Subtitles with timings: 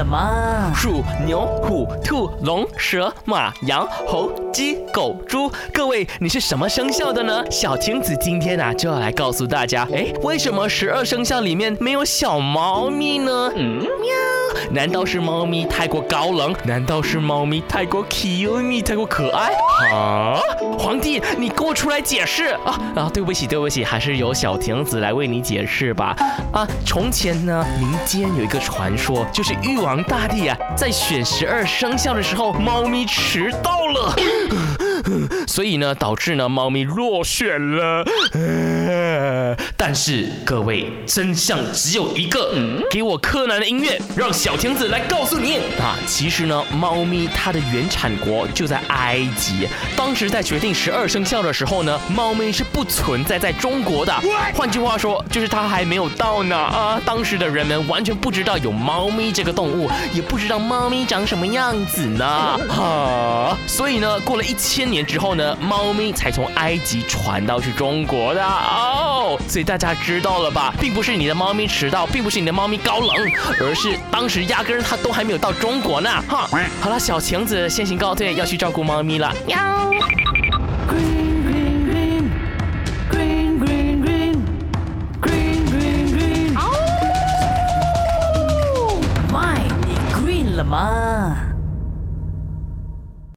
[0.00, 0.72] 了吗？
[0.74, 7.44] 鼠、牛、虎、兔、龙、蛇、马、羊、猴、鸡、狗、猪，各位你是什么生肖的呢？
[7.50, 13.52] 小晴子今天啊就要来告诉大家，哎，为什么十二生肖里面没有小猫咪呢？
[13.54, 13.88] 嗯，喵，
[14.70, 16.54] 难道是猫咪太过高冷？
[16.64, 19.52] 难道是猫咪太过 cute、太过可爱？
[19.92, 20.38] 啊，
[20.78, 23.10] 皇帝，你给我出来解释啊啊！
[23.12, 26.14] 对不起，对不起，还是由小亭子来为你解释吧。
[26.52, 34.14] 啊，从前呢，民间有一个传说，就是玉皇大帝啊，在选十二生肖的时候，猫咪迟到了。
[35.50, 38.04] 所以呢，导致呢猫咪落选了。
[39.76, 42.54] 但是各位，真相只有一个。
[42.88, 45.98] 给我柯南的音乐，让小强子来告诉你啊。
[46.06, 49.66] 其实呢，猫咪它的原产国就在埃及。
[49.96, 54.14] 当时在决定十二生肖的时候呢，猫咪是不存在在中国的。
[54.54, 57.02] 换句话说，就是它还没有到呢啊。
[57.04, 62.24] 当时的人们完全不知道有猫咪这个动物，也不知道猫咪长什么样子呢。
[62.24, 65.00] 啊，所以呢，过了一千年。
[65.00, 69.38] 之后呢，猫咪才从埃及传到去中国的哦。
[69.48, 70.72] 所以大家知道了吧？
[70.80, 73.10] 并不是你的猫咪迟到，并不是你的猫咪高冷，
[73.60, 76.10] 而是当时压根它都还没有到中国呢。
[76.28, 76.48] 哈，
[76.80, 79.32] 好了，小晴子先行告退，要去照顾猫咪了。
[79.46, 79.58] 喵。
[90.70, 91.49] Come on.